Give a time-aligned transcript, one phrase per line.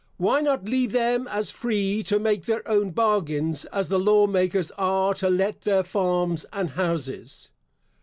[0.17, 4.71] Why not leave them as free to make their own bargains, as the law makers
[4.75, 7.51] are to let their farms and houses?